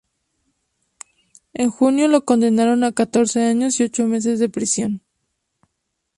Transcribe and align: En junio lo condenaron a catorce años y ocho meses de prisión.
En 1.53 1.69
junio 1.69 2.07
lo 2.07 2.25
condenaron 2.25 2.83
a 2.83 2.91
catorce 2.91 3.43
años 3.43 3.79
y 3.79 3.83
ocho 3.83 4.07
meses 4.07 4.39
de 4.39 4.49
prisión. 4.49 5.03